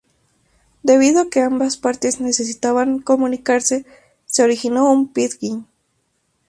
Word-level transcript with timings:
Debido 0.81 1.21
a 1.21 1.29
que 1.29 1.41
ambas 1.41 1.77
partes 1.77 2.19
necesitaban 2.19 2.97
comunicarse, 3.01 3.85
se 4.25 4.41
originó 4.41 4.91
un 4.91 5.13
pidgin. 5.13 5.67